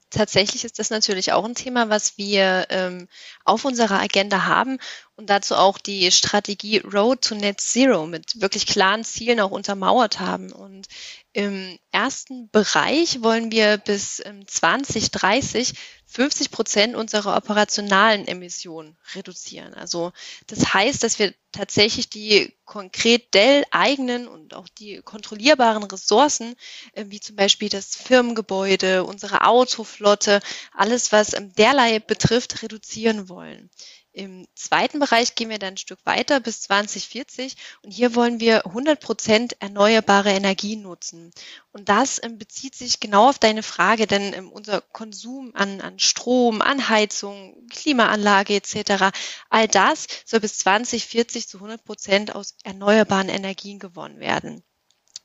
[0.09, 3.07] tatsächlich ist das natürlich auch ein Thema, was wir ähm,
[3.43, 4.77] auf unserer Agenda haben
[5.17, 10.19] und dazu auch die Strategie Road to Net Zero mit wirklich klaren Zielen auch untermauert
[10.19, 10.51] haben.
[10.51, 10.87] Und
[11.31, 15.75] im ersten Bereich wollen wir bis 2030 ähm,
[16.07, 19.73] 50 Prozent unserer operationalen Emissionen reduzieren.
[19.73, 20.11] Also
[20.47, 26.55] das heißt, dass wir tatsächlich die konkret Dell eigenen und auch die kontrollierbaren Ressourcen,
[26.93, 30.41] äh, wie zum Beispiel das Firmengebäude, unsere Autoflotte,
[30.73, 33.69] alles, was ähm, derlei betrifft, reduzieren wollen.
[34.15, 38.65] Im zweiten Bereich gehen wir dann ein Stück weiter bis 2040 und hier wollen wir
[38.65, 41.31] 100 Prozent erneuerbare Energie nutzen.
[41.73, 45.99] Und das ähm, bezieht sich genau auf deine Frage, denn ähm, unser Konsum an, an
[45.99, 49.11] Strom, an Heizung, Klimaanlage etc.,
[49.49, 54.63] all das soll bis 2040 zu 100 Prozent aus erneuerbaren Energien gewonnen werden.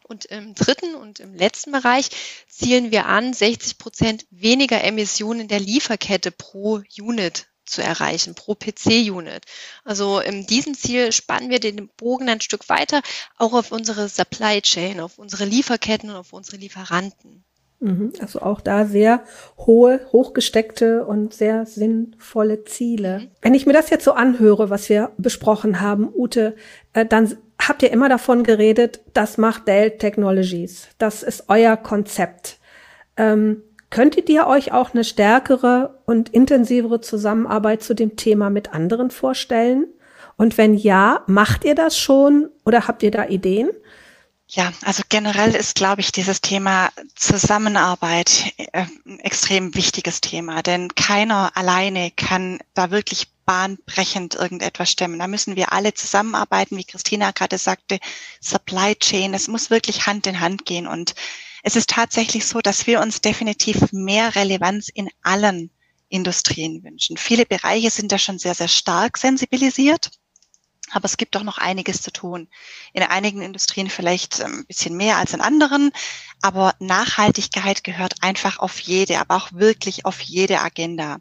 [0.02, 2.10] Und im dritten und im letzten Bereich
[2.48, 8.54] zielen wir an, 60 Prozent weniger Emissionen in der Lieferkette pro Unit zu erreichen pro
[8.54, 9.44] PC-Unit.
[9.84, 13.02] Also in diesem Ziel spannen wir den Bogen ein Stück weiter,
[13.38, 17.44] auch auf unsere Supply Chain, auf unsere Lieferketten und auf unsere Lieferanten.
[17.80, 18.12] Mhm.
[18.20, 19.22] Also auch da sehr
[19.56, 23.20] hohe, hochgesteckte und sehr sinnvolle Ziele.
[23.20, 23.30] Mhm.
[23.40, 26.56] Wenn ich mir das jetzt so anhöre, was wir besprochen haben, Ute,
[26.92, 30.88] äh, dann habt ihr immer davon geredet, das macht Dell Technologies.
[30.98, 32.58] Das ist euer Konzept.
[33.16, 39.10] Ähm, könntet ihr euch auch eine stärkere und intensivere Zusammenarbeit zu dem Thema mit anderen
[39.10, 39.86] vorstellen?
[40.36, 43.70] Und wenn ja, macht ihr das schon oder habt ihr da Ideen?
[44.52, 50.92] Ja, also generell ist, glaube ich, dieses Thema Zusammenarbeit äh, ein extrem wichtiges Thema, denn
[50.96, 55.20] keiner alleine kann da wirklich bahnbrechend irgendetwas stemmen.
[55.20, 58.00] Da müssen wir alle zusammenarbeiten, wie Christina gerade sagte,
[58.40, 60.88] Supply Chain, es muss wirklich Hand in Hand gehen.
[60.88, 61.14] Und
[61.62, 65.70] es ist tatsächlich so, dass wir uns definitiv mehr Relevanz in allen
[66.08, 67.16] Industrien wünschen.
[67.16, 70.10] Viele Bereiche sind da schon sehr, sehr stark sensibilisiert.
[70.92, 72.48] Aber es gibt auch noch einiges zu tun.
[72.92, 75.92] In einigen Industrien vielleicht ähm, ein bisschen mehr als in anderen.
[76.42, 81.18] Aber Nachhaltigkeit gehört einfach auf jede, aber auch wirklich auf jede Agenda.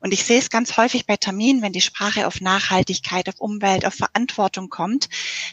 [0.00, 3.86] Und ich sehe es ganz häufig bei Terminen, wenn die Sprache auf Nachhaltigkeit, auf Umwelt,
[3.86, 5.08] auf Verantwortung kommt,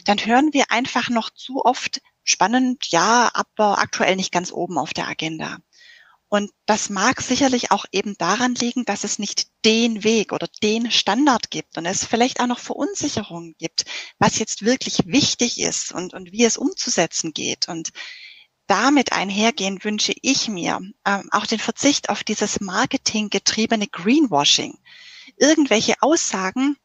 [0.06, 4.92] dann hören wir einfach noch zu oft spannend, ja, aber aktuell nicht ganz oben auf
[4.92, 5.58] der Agenda.
[6.32, 10.92] Und das mag sicherlich auch eben daran liegen, dass es nicht den Weg oder den
[10.92, 13.84] Standard gibt und es vielleicht auch noch Verunsicherungen gibt,
[14.20, 17.66] was jetzt wirklich wichtig ist und, und wie es umzusetzen geht.
[17.66, 17.90] Und
[18.68, 24.78] damit einhergehend wünsche ich mir ähm, auch den Verzicht auf dieses marketinggetriebene Greenwashing.
[25.36, 26.76] Irgendwelche Aussagen,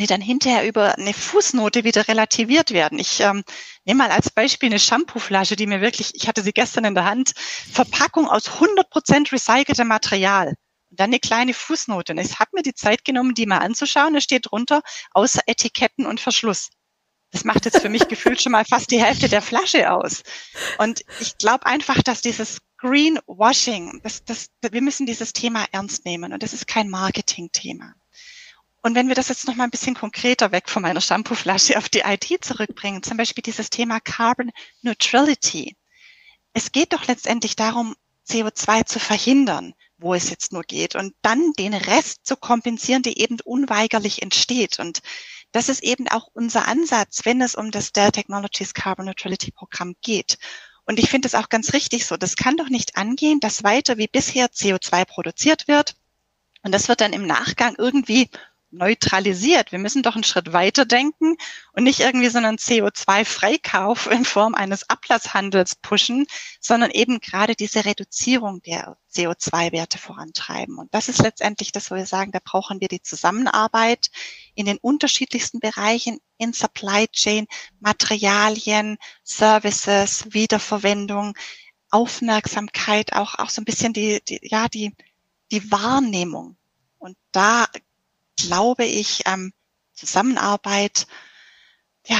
[0.00, 2.98] die dann hinterher über eine Fußnote wieder relativiert werden.
[2.98, 3.44] Ich ähm,
[3.84, 7.04] nehme mal als Beispiel eine Shampooflasche, die mir wirklich, ich hatte sie gestern in der
[7.04, 10.54] Hand, Verpackung aus 100% recyceltem Material.
[10.90, 12.12] Und dann eine kleine Fußnote.
[12.12, 14.14] Und ich habe mir die Zeit genommen, die mal anzuschauen.
[14.14, 16.70] Da steht drunter, außer Etiketten und Verschluss.
[17.30, 20.22] Das macht jetzt für mich gefühlt schon mal fast die Hälfte der Flasche aus.
[20.78, 26.32] Und ich glaube einfach, dass dieses Greenwashing, das, das, wir müssen dieses Thema ernst nehmen.
[26.32, 27.94] Und das ist kein Marketing-Thema.
[28.84, 31.88] Und wenn wir das jetzt noch mal ein bisschen konkreter weg von meiner Shampooflasche auf
[31.88, 34.50] die IT zurückbringen, zum Beispiel dieses Thema Carbon
[34.82, 35.74] Neutrality.
[36.52, 37.96] Es geht doch letztendlich darum,
[38.28, 43.16] CO2 zu verhindern, wo es jetzt nur geht, und dann den Rest zu kompensieren, der
[43.16, 44.78] eben unweigerlich entsteht.
[44.78, 45.00] Und
[45.50, 49.94] das ist eben auch unser Ansatz, wenn es um das Dell Technologies Carbon Neutrality Programm
[50.02, 50.36] geht.
[50.84, 52.18] Und ich finde es auch ganz richtig so.
[52.18, 55.96] Das kann doch nicht angehen, dass weiter wie bisher CO2 produziert wird.
[56.62, 58.28] Und das wird dann im Nachgang irgendwie
[58.74, 59.72] neutralisiert.
[59.72, 61.36] Wir müssen doch einen Schritt weiter denken
[61.72, 66.26] und nicht irgendwie so einen CO2-Freikauf in Form eines Ablasshandels pushen,
[66.60, 70.78] sondern eben gerade diese Reduzierung der CO2-Werte vorantreiben.
[70.78, 74.10] Und das ist letztendlich das, wo wir sagen, da brauchen wir die Zusammenarbeit
[74.54, 77.46] in den unterschiedlichsten Bereichen in Supply Chain,
[77.80, 81.34] Materialien, Services, Wiederverwendung,
[81.90, 84.92] Aufmerksamkeit, auch, auch so ein bisschen die, die ja, die,
[85.52, 86.56] die Wahrnehmung.
[86.98, 87.66] Und da
[88.36, 89.52] glaube ich, ähm,
[89.94, 91.06] Zusammenarbeit,
[92.06, 92.18] ja,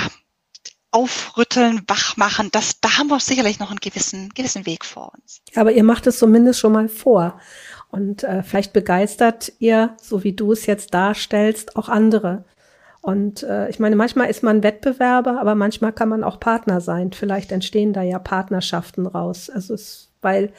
[0.94, 5.40] aufrütteln, wachmachen, das, da haben wir sicherlich noch einen gewissen, gewissen Weg vor uns.
[5.56, 7.40] Aber ihr macht es zumindest schon mal vor.
[7.90, 12.44] Und äh, vielleicht begeistert ihr, so wie du es jetzt darstellst, auch andere.
[13.00, 17.12] Und äh, ich meine, manchmal ist man Wettbewerber, aber manchmal kann man auch Partner sein.
[17.12, 19.50] Vielleicht entstehen da ja Partnerschaften raus.
[19.50, 20.52] Also es, weil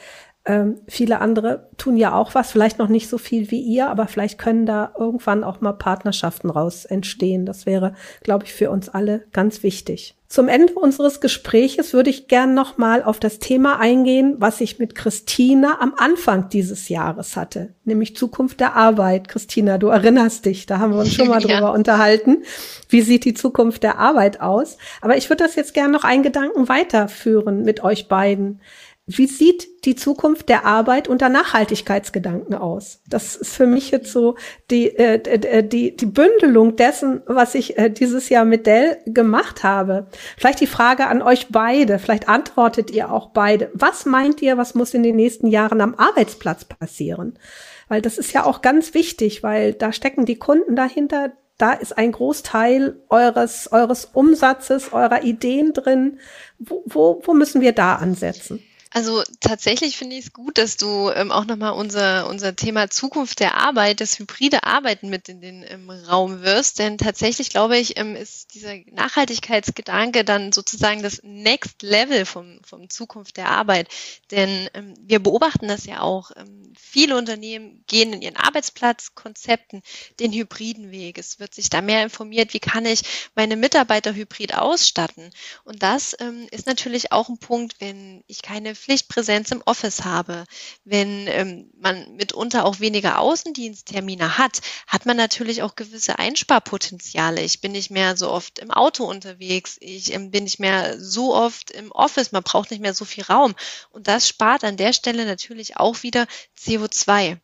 [0.46, 4.06] ähm, viele andere tun ja auch was, vielleicht noch nicht so viel wie ihr, aber
[4.06, 7.46] vielleicht können da irgendwann auch mal Partnerschaften raus entstehen.
[7.46, 10.14] Das wäre, glaube ich, für uns alle ganz wichtig.
[10.28, 14.80] Zum Ende unseres Gespräches würde ich gern noch mal auf das Thema eingehen, was ich
[14.80, 19.28] mit Christina am Anfang dieses Jahres hatte, nämlich Zukunft der Arbeit.
[19.28, 21.46] Christina, du erinnerst dich, da haben wir uns schon mal ja.
[21.56, 22.42] drüber unterhalten.
[22.88, 24.78] Wie sieht die Zukunft der Arbeit aus?
[25.00, 28.60] Aber ich würde das jetzt gern noch einen Gedanken weiterführen mit euch beiden.
[29.08, 33.02] Wie sieht die Zukunft der Arbeit unter Nachhaltigkeitsgedanken aus?
[33.08, 34.34] Das ist für mich jetzt so
[34.68, 39.62] die, äh, äh, die, die Bündelung dessen, was ich äh, dieses Jahr mit Dell gemacht
[39.62, 40.08] habe.
[40.36, 43.70] Vielleicht die Frage an euch beide, vielleicht antwortet ihr auch beide.
[43.74, 47.38] Was meint ihr, was muss in den nächsten Jahren am Arbeitsplatz passieren?
[47.86, 51.96] Weil das ist ja auch ganz wichtig, weil da stecken die Kunden dahinter, da ist
[51.96, 56.18] ein Großteil eures, eures Umsatzes, eurer Ideen drin.
[56.58, 58.64] Wo, wo, wo müssen wir da ansetzen?
[58.96, 63.40] Also tatsächlich finde ich es gut, dass du ähm, auch nochmal unser, unser Thema Zukunft
[63.40, 66.78] der Arbeit, das hybride Arbeiten mit in den ähm, Raum wirst.
[66.78, 72.88] Denn tatsächlich glaube ich, ähm, ist dieser Nachhaltigkeitsgedanke dann sozusagen das Next Level vom, vom
[72.88, 73.88] Zukunft der Arbeit.
[74.30, 76.30] Denn ähm, wir beobachten das ja auch.
[76.34, 79.82] Ähm, viele Unternehmen gehen in ihren Arbeitsplatzkonzepten
[80.20, 81.18] den hybriden Weg.
[81.18, 83.02] Es wird sich da mehr informiert, wie kann ich
[83.34, 85.28] meine Mitarbeiter hybrid ausstatten.
[85.64, 90.44] Und das ähm, ist natürlich auch ein Punkt, wenn ich keine Pflichtpräsenz im Office habe,
[90.84, 97.42] wenn ähm, man mitunter auch weniger Außendiensttermine hat, hat man natürlich auch gewisse Einsparpotenziale.
[97.42, 101.34] Ich bin nicht mehr so oft im Auto unterwegs, ich ähm, bin nicht mehr so
[101.34, 103.56] oft im Office, man braucht nicht mehr so viel Raum.
[103.90, 107.38] Und das spart an der Stelle natürlich auch wieder CO2.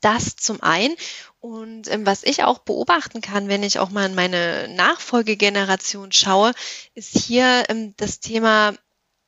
[0.00, 0.94] Das zum einen.
[1.40, 6.52] Und ähm, was ich auch beobachten kann, wenn ich auch mal in meine Nachfolgegeneration schaue,
[6.94, 8.74] ist hier ähm, das Thema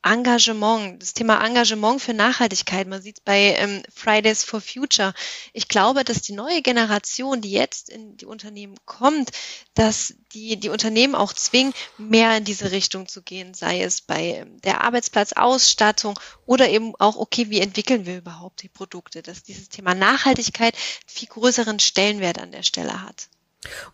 [0.06, 2.86] Engagement, das Thema Engagement für Nachhaltigkeit.
[2.86, 5.12] Man sieht es bei ähm, Fridays for Future.
[5.52, 9.30] Ich glaube, dass die neue Generation, die jetzt in die Unternehmen kommt,
[9.74, 14.40] dass die, die Unternehmen auch zwingen, mehr in diese Richtung zu gehen, sei es bei
[14.40, 19.68] ähm, der Arbeitsplatzausstattung oder eben auch, okay, wie entwickeln wir überhaupt die Produkte, dass dieses
[19.68, 20.76] Thema Nachhaltigkeit
[21.06, 23.28] viel größeren Stellenwert an der Stelle hat.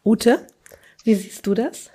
[0.04, 0.46] Ute,
[1.04, 1.90] wie siehst du das?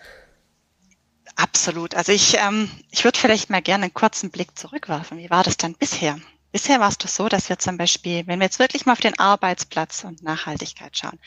[1.38, 1.94] Absolut.
[1.94, 5.20] Also ich, ähm, ich würde vielleicht mal gerne einen kurzen Blick zurückwerfen.
[5.20, 6.20] Wie war das dann bisher?
[6.52, 9.02] Bisher war es doch so, dass wir zum Beispiel, wenn wir jetzt wirklich mal auf
[9.02, 11.20] den Arbeitsplatz und Nachhaltigkeit schauen,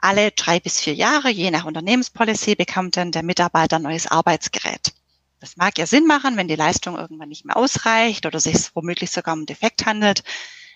[0.00, 4.92] alle drei bis vier Jahre, je nach Unternehmenspolicy, bekommt dann der Mitarbeiter ein neues Arbeitsgerät.
[5.38, 9.12] Das mag ja Sinn machen, wenn die Leistung irgendwann nicht mehr ausreicht oder sich womöglich
[9.12, 10.24] sogar um Defekt handelt.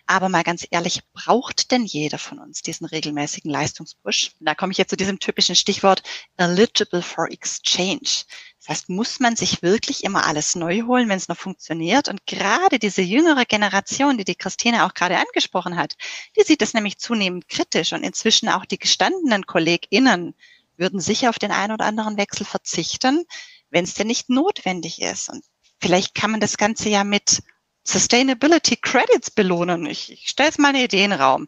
[0.06, 4.30] Aber mal ganz ehrlich, braucht denn jeder von uns diesen regelmäßigen Leistungspush?
[4.38, 6.04] Und da komme ich jetzt zu diesem typischen Stichwort
[6.36, 8.24] eligible for exchange.
[8.66, 12.08] Das heißt, muss man sich wirklich immer alles neu holen, wenn es noch funktioniert?
[12.08, 15.94] Und gerade diese jüngere Generation, die die Christine auch gerade angesprochen hat,
[16.36, 20.34] die sieht das nämlich zunehmend kritisch und inzwischen auch die gestandenen KollegInnen
[20.76, 23.24] würden sicher auf den einen oder anderen Wechsel verzichten,
[23.70, 25.28] wenn es denn nicht notwendig ist.
[25.28, 25.44] Und
[25.80, 27.44] vielleicht kann man das Ganze ja mit
[27.84, 29.86] Sustainability Credits belohnen.
[29.86, 31.46] Ich, ich stelle jetzt mal eine Idee in den Raum.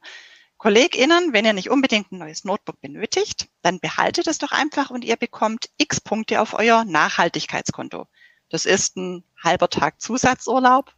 [0.59, 5.05] KollegInnen, wenn ihr nicht unbedingt ein neues Notebook benötigt, dann behaltet es doch einfach und
[5.05, 8.07] ihr bekommt x Punkte auf euer Nachhaltigkeitskonto.
[8.51, 10.93] Das ist ein halber Tag Zusatzurlaub,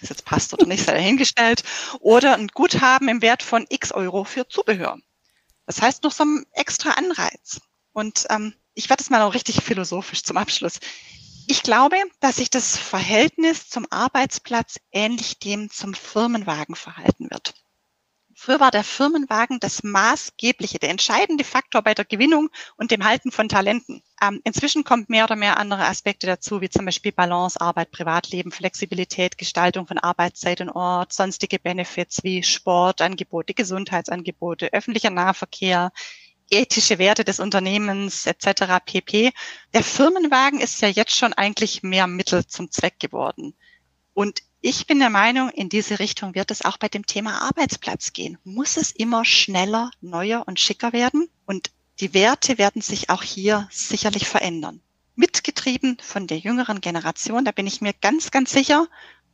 [0.00, 1.62] das jetzt passt oder nicht, sei dahingestellt,
[2.00, 4.98] oder ein Guthaben im Wert von x Euro für Zubehör.
[5.66, 7.60] Das heißt noch so ein extra Anreiz.
[7.92, 10.80] Und ähm, ich werde es mal noch richtig philosophisch zum Abschluss.
[11.48, 17.54] Ich glaube, dass sich das Verhältnis zum Arbeitsplatz ähnlich dem zum Firmenwagen verhalten wird.
[18.46, 23.32] Früher war der Firmenwagen das maßgebliche, der entscheidende Faktor bei der Gewinnung und dem Halten
[23.32, 24.04] von Talenten.
[24.22, 28.52] Ähm, inzwischen kommt mehr oder mehr andere Aspekte dazu, wie zum Beispiel Balance, Arbeit, Privatleben,
[28.52, 35.90] Flexibilität, Gestaltung von Arbeitszeit und Ort, sonstige Benefits wie Sportangebote, Gesundheitsangebote, öffentlicher Nahverkehr,
[36.48, 38.74] ethische Werte des Unternehmens etc.
[38.84, 39.32] pp.
[39.74, 43.56] Der Firmenwagen ist ja jetzt schon eigentlich mehr Mittel zum Zweck geworden.
[44.14, 48.12] Und ich bin der Meinung, in diese Richtung wird es auch bei dem Thema Arbeitsplatz
[48.12, 48.36] gehen.
[48.42, 51.28] Muss es immer schneller, neuer und schicker werden?
[51.46, 54.80] Und die Werte werden sich auch hier sicherlich verändern.
[55.14, 58.88] Mitgetrieben von der jüngeren Generation, da bin ich mir ganz, ganz sicher,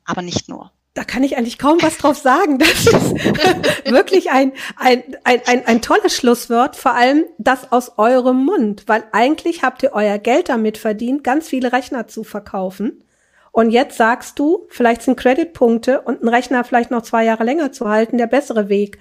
[0.04, 2.58] aber nicht nur da kann ich eigentlich kaum was drauf sagen.
[2.58, 2.92] Das ist
[3.86, 9.02] wirklich ein, ein, ein, ein, ein tolles Schlusswort, vor allem das aus eurem Mund, weil
[9.12, 13.02] eigentlich habt ihr euer Geld damit verdient, ganz viele Rechner zu verkaufen.
[13.52, 17.70] Und jetzt sagst du, vielleicht sind Creditpunkte und einen Rechner vielleicht noch zwei Jahre länger
[17.70, 18.98] zu halten, der bessere Weg.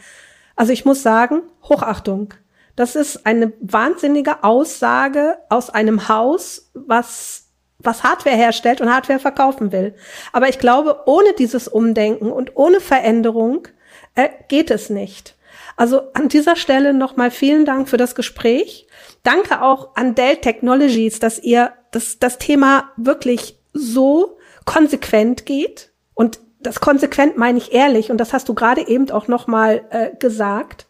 [0.56, 2.34] Also ich muss sagen, Hochachtung.
[2.76, 7.48] Das ist eine wahnsinnige Aussage aus einem Haus, was
[7.84, 9.96] was Hardware herstellt und Hardware verkaufen will.
[10.34, 13.68] Aber ich glaube, ohne dieses Umdenken und ohne Veränderung
[14.16, 15.36] äh, geht es nicht.
[15.78, 18.88] Also an dieser Stelle nochmal vielen Dank für das Gespräch.
[19.24, 25.92] Danke auch an Dell Technologies, dass ihr das, das Thema wirklich so konsequent geht.
[26.14, 28.12] Und das konsequent meine ich ehrlich.
[28.12, 30.88] Und das hast du gerade eben auch nochmal äh, gesagt.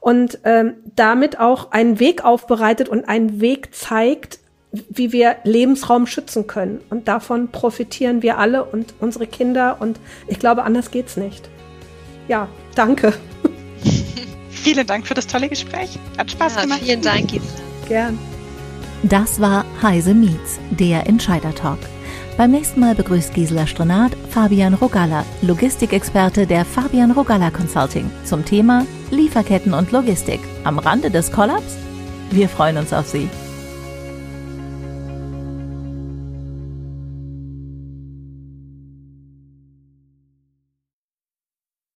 [0.00, 4.40] Und ähm, damit auch einen Weg aufbereitet und einen Weg zeigt,
[4.72, 6.80] wie wir Lebensraum schützen können.
[6.90, 9.76] Und davon profitieren wir alle und unsere Kinder.
[9.80, 11.48] Und ich glaube, anders geht's nicht.
[12.26, 13.12] Ja, danke.
[14.50, 15.98] vielen Dank für das tolle Gespräch.
[16.16, 16.80] Hat Spaß ja, gemacht.
[16.82, 17.30] Vielen Dank.
[17.86, 18.18] Gern.
[19.02, 21.78] Das war Heise Meets, der Entscheider-Talk.
[22.36, 28.86] Beim nächsten Mal begrüßt Gisela Strenat Fabian Rogalla, Logistikexperte der Fabian Rogalla Consulting zum Thema
[29.10, 30.40] Lieferketten und Logistik.
[30.64, 31.76] Am Rande des Kollaps?
[32.30, 33.28] Wir freuen uns auf Sie.